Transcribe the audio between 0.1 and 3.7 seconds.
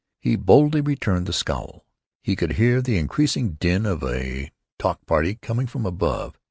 He boldly returned the scowl. He could hear the increasing